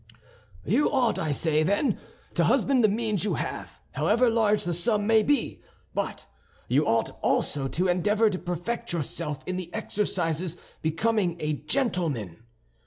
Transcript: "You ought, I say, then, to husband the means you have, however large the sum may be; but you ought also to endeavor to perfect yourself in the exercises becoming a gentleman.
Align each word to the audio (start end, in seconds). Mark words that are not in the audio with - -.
"You 0.65 0.89
ought, 0.91 1.19
I 1.19 1.31
say, 1.31 1.61
then, 1.61 1.99
to 2.33 2.45
husband 2.45 2.83
the 2.83 2.87
means 2.89 3.23
you 3.23 3.35
have, 3.35 3.77
however 3.91 4.31
large 4.31 4.63
the 4.63 4.73
sum 4.73 5.05
may 5.05 5.21
be; 5.21 5.61
but 5.93 6.25
you 6.67 6.87
ought 6.87 7.11
also 7.21 7.67
to 7.67 7.87
endeavor 7.87 8.27
to 8.31 8.39
perfect 8.39 8.93
yourself 8.93 9.43
in 9.45 9.57
the 9.57 9.71
exercises 9.75 10.57
becoming 10.81 11.37
a 11.39 11.53
gentleman. 11.53 12.37